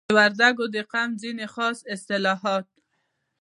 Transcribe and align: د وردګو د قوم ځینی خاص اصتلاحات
د 0.07 0.09
وردګو 0.17 0.65
د 0.75 0.77
قوم 0.91 1.09
ځینی 1.21 1.47
خاص 1.53 1.77
اصتلاحات 1.93 2.65